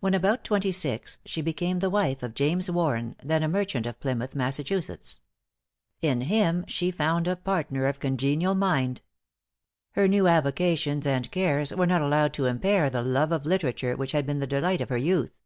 [0.00, 4.00] When about twenty six, she became the wife of James Warren, then a merchant of
[4.00, 5.20] Plymouth, Massachusetts.
[6.00, 9.02] In him she found a partner of congenial mind.
[9.92, 14.10] Her new avocations and cares were not allowed to impair the love of literature which
[14.10, 15.38] had been the delight of her youth.